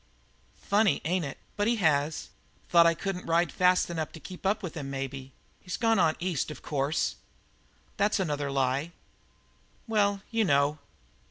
"Funny, 0.63 0.99
ain't 1.05 1.23
it? 1.25 1.37
But 1.55 1.67
he 1.67 1.75
has. 1.75 2.29
Thought 2.69 2.87
I 2.87 2.95
couldn't 2.95 3.27
ride 3.27 3.51
fast 3.51 3.87
enough 3.87 4.11
to 4.13 4.19
keep 4.19 4.47
up 4.47 4.63
with 4.63 4.73
him, 4.73 4.89
maybe. 4.89 5.31
He's 5.59 5.77
gone 5.77 5.99
on 5.99 6.15
east, 6.17 6.49
of 6.49 6.63
course." 6.63 7.17
"That's 7.97 8.19
another 8.19 8.49
lie." 8.49 8.93
"Well, 9.87 10.23
you 10.31 10.43
know." 10.43 10.79